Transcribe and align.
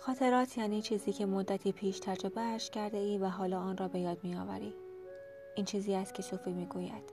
خاطرات 0.00 0.58
یعنی 0.58 0.82
چیزی 0.82 1.12
که 1.12 1.26
مدتی 1.26 1.72
پیش 1.72 2.00
تجربه 2.00 2.40
اش 2.40 2.70
کرده 2.70 2.98
ای 2.98 3.18
و 3.18 3.26
حالا 3.26 3.60
آن 3.60 3.76
را 3.76 3.88
به 3.88 3.98
یاد 3.98 4.18
می 4.22 4.36
آوری. 4.36 4.74
این 5.54 5.66
چیزی 5.66 5.94
است 5.94 6.14
که 6.14 6.22
صوفی 6.22 6.50
می 6.50 6.66
گوید. 6.66 7.12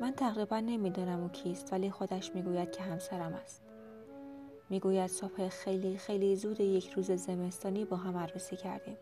من 0.00 0.12
تقریبا 0.12 0.60
نمی‌دانم 0.60 1.22
او 1.22 1.28
کیست 1.28 1.72
ولی 1.72 1.90
خودش 1.90 2.34
می‌گوید 2.34 2.72
که 2.72 2.82
همسرم 2.82 3.34
است. 3.34 3.62
می‌گوید 4.70 5.06
صبح 5.06 5.48
خیلی 5.48 5.96
خیلی 5.96 6.36
زود 6.36 6.60
یک 6.60 6.90
روز 6.90 7.10
زمستانی 7.10 7.84
با 7.84 7.96
هم 7.96 8.16
عروسی 8.16 8.56
کردیم. 8.56 8.96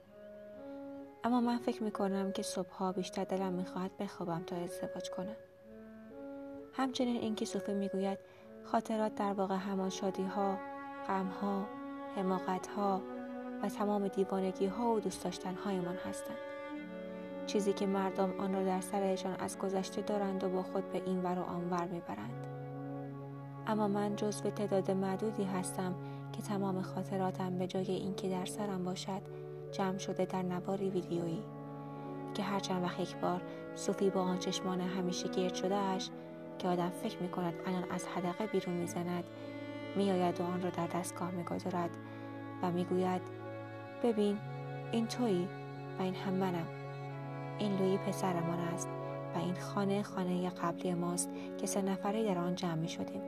اما 1.25 1.41
من 1.41 1.59
فکر 1.59 1.83
می‌کنم 1.83 2.33
که 2.33 2.43
صبحها 2.43 2.93
بیشتر 2.93 3.25
دلم 3.25 3.53
می‌خواهد 3.53 3.97
بخوابم 3.97 4.43
تا 4.47 4.57
ازدواج 4.57 5.11
کنم. 5.11 5.37
همچنین 6.73 7.17
اینکه 7.17 7.45
صوفی 7.45 7.73
می‌گوید 7.73 8.19
خاطرات 8.65 9.15
در 9.15 9.33
واقع 9.33 9.57
همان 9.57 9.91
شادی 9.91 10.23
ها، 10.23 10.59
غم 11.09 11.27
ها، 11.27 11.82
حماقت 12.17 12.67
ها 12.67 13.03
و 13.63 13.69
تمام 13.69 14.09
دیوانگی 14.09 14.67
ها 14.67 14.93
و 14.93 15.01
دوست 15.01 15.25
داشتن 15.25 15.55
هایمان 15.55 15.97
هستند. 15.97 16.37
چیزی 17.47 17.73
که 17.73 17.87
مردم 17.87 18.33
آن 18.39 18.55
را 18.55 18.65
در 18.65 18.81
سرشان 18.81 19.37
از 19.39 19.59
گذشته 19.59 20.03
دارند 20.03 20.45
و 20.45 20.49
با 20.49 20.63
خود 20.63 20.93
به 20.93 21.03
این 21.07 21.23
ور 21.23 21.39
و 21.39 21.43
آنور 21.43 21.85
می‌برند. 21.87 22.47
اما 23.67 23.89
من 23.89 24.17
جزو 24.17 24.51
تعداد 24.51 24.91
معدودی 24.91 25.45
هستم 25.45 25.95
که 26.33 26.43
تمام 26.43 26.83
خاطراتم 26.83 27.59
به 27.59 27.67
جای 27.67 27.91
اینکه 27.91 28.29
در 28.29 28.45
سرم 28.45 28.85
باشد 28.85 29.23
جمع 29.73 29.99
شده 29.99 30.25
در 30.25 30.43
نواری 30.43 30.91
ویدیویی 30.91 31.43
که 32.35 32.43
هر 32.43 32.59
چند 32.59 32.83
وقت 32.83 33.01
یک 33.01 33.17
بار 33.17 33.43
صوفی 33.75 34.11
با 34.11 34.21
آن 34.21 34.39
چشمان 34.39 34.81
همیشه 34.81 35.29
گرد 35.29 35.55
شده 35.55 35.75
اش 35.75 36.11
که 36.59 36.69
آدم 36.69 36.91
فکر 36.91 37.19
می 37.23 37.29
کند 37.29 37.55
الان 37.67 37.85
از 37.91 38.07
حدقه 38.07 38.47
بیرون 38.47 38.77
می‌زند 38.77 39.25
میآید 39.97 40.41
و 40.41 40.45
آن 40.45 40.63
را 40.63 40.71
در 40.71 40.87
دستگاه 40.87 41.31
می‌گذارد 41.31 41.91
و 42.63 42.71
می‌گوید 42.71 43.23
ببین 44.03 44.39
این 44.93 45.07
تویی 45.07 45.49
و 45.99 46.03
این 46.03 46.15
هم 46.15 46.33
منم. 46.33 46.67
این 47.59 47.77
لویی 47.77 47.99
پسرمان 47.99 48.59
است 48.59 48.89
و 49.35 49.39
این 49.39 49.55
خانه 49.55 50.03
خانه 50.03 50.51
قبلی 50.51 50.95
ماست 50.95 51.31
که 51.59 51.67
سه 51.67 51.83
نفره 51.83 52.25
در 52.25 52.39
آن 52.39 52.55
جمع 52.55 52.75
می 52.75 52.89
شدیم 52.89 53.23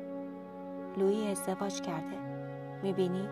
لویی 0.96 1.30
ازدواج 1.30 1.80
کرده. 1.80 2.18
می‌بینی؟ 2.82 3.28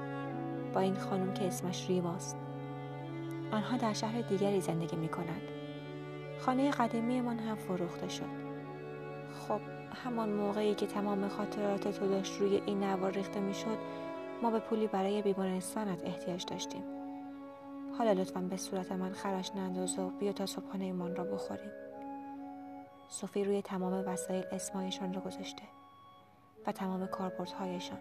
با 0.74 0.80
این 0.80 0.96
خانم 0.96 1.34
که 1.34 1.46
اسمش 1.46 1.88
ریماست 1.88 2.36
آنها 3.52 3.76
در 3.76 3.92
شهر 3.92 4.20
دیگری 4.20 4.60
زندگی 4.60 4.96
می 4.96 5.08
کنند 5.08 5.42
خانه 6.38 6.70
قدیمی 6.70 7.20
من 7.20 7.38
هم 7.38 7.56
فروخته 7.56 8.08
شد. 8.08 8.42
خب 9.48 9.60
همان 9.94 10.28
موقعی 10.28 10.74
که 10.74 10.86
تمام 10.86 11.28
خاطرات 11.28 11.88
تو 11.88 12.08
داشت 12.08 12.40
روی 12.40 12.62
این 12.66 12.84
نوار 12.84 13.12
ریخته 13.12 13.40
می‌شد 13.40 13.78
ما 14.42 14.50
به 14.50 14.58
پولی 14.58 14.86
برای 14.86 15.22
بیمارستانت 15.22 16.04
احتیاج 16.04 16.46
داشتیم. 16.46 16.82
حالا 17.98 18.12
لطفا 18.12 18.40
به 18.40 18.56
صورت 18.56 18.92
من 18.92 19.12
خرش 19.12 19.50
ننداز 19.54 19.98
و 19.98 20.10
بیا 20.10 20.32
تا 20.32 20.46
صبحانه 20.46 20.84
ایمان 20.84 21.16
را 21.16 21.24
بخوریم. 21.24 21.70
صوفی 23.08 23.44
روی 23.44 23.62
تمام 23.62 23.92
وسایل 23.92 24.44
اسمایشان 24.52 25.14
را 25.14 25.20
گذاشته 25.20 25.62
و 26.66 26.72
تمام 26.72 27.06
کاربردهایشان 27.06 27.98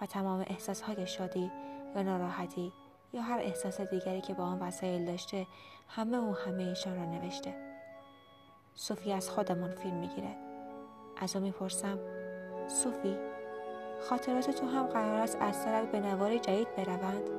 و 0.00 0.06
تمام 0.06 0.44
احساسهای 0.46 1.06
شادی 1.06 1.50
یا 1.96 2.02
ناراحتی 2.02 2.72
یا 3.12 3.22
هر 3.22 3.38
احساس 3.38 3.80
دیگری 3.80 4.20
که 4.20 4.34
با 4.34 4.44
آن 4.44 4.58
وسایل 4.58 5.04
داشته 5.04 5.46
همه 5.88 6.18
و 6.18 6.34
همه 6.34 6.62
ایشان 6.62 6.96
را 6.96 7.04
نوشته. 7.04 7.54
صوفی 8.74 9.12
از 9.12 9.30
خودمان 9.30 9.70
فیلم 9.70 9.96
می‌گیرد. 9.96 10.49
از 11.22 11.36
او 11.36 11.42
می‌پرسم. 11.42 11.98
صوفی 12.68 13.16
خاطرات 14.00 14.50
تو 14.50 14.66
هم 14.66 14.86
قرار 14.86 15.20
است 15.20 15.38
از 15.40 15.56
سرک 15.56 15.90
به 15.90 16.00
نوار 16.00 16.38
جدید 16.38 16.68
بروند؟ 16.76 17.30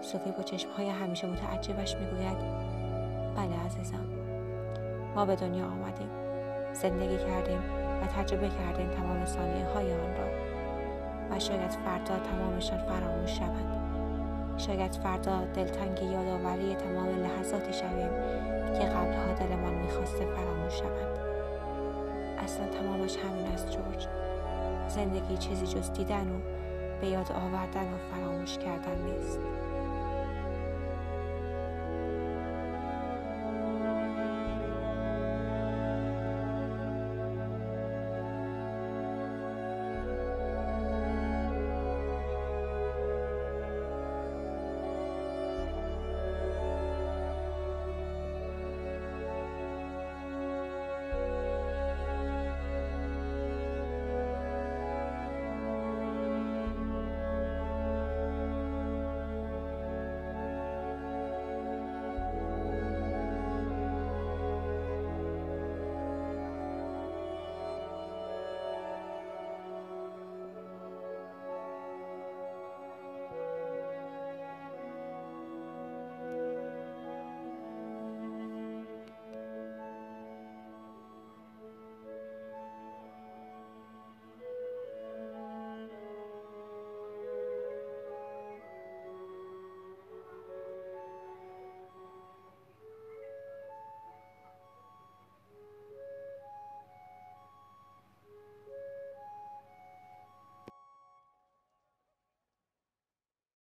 صوفی 0.00 0.30
با 0.30 0.44
های 0.76 0.88
همیشه 0.88 1.26
متعجبش 1.26 1.96
می‌گوید 1.96 2.38
بله 3.36 3.66
عزیزم. 3.66 4.04
ما 5.14 5.26
به 5.26 5.36
دنیا 5.36 5.64
آمدیم 5.64 6.10
زندگی 6.72 7.16
کردیم 7.16 7.60
و 8.02 8.06
تجربه 8.06 8.48
کردیم 8.48 8.90
تمام 8.90 9.24
ثانیه 9.24 9.66
های 9.66 9.92
آن 9.92 10.16
را. 10.16 10.26
و 11.30 11.38
شاید 11.38 11.70
فردا 11.70 12.18
تمامشان 12.18 12.78
فراموش 12.78 13.30
شوند. 13.30 13.82
شاید 14.58 14.94
فردا 14.94 15.44
دلتنگ 15.44 16.02
یادآوری 16.02 16.74
تمام 16.74 17.08
لحظاتی 17.08 17.72
شویم 17.72 18.12
که 18.72 18.84
قبلها 18.84 19.32
دلمان 19.32 19.74
می‌خواسته 19.74 20.26
فراموش 20.26 20.74
شوند. 20.74 21.31
اصلا 22.42 22.66
تمامش 22.66 23.16
همین 23.16 23.46
است 23.46 23.70
جورج. 23.70 24.06
زندگی 24.88 25.36
چیزی 25.36 25.66
جز 25.66 25.92
دیدن 25.92 26.28
و 26.28 26.40
به 27.00 27.06
یاد 27.06 27.32
آوردن 27.32 27.84
و 27.84 27.98
فراموش 28.10 28.58
کردن 28.58 28.98
نیست. 29.04 29.38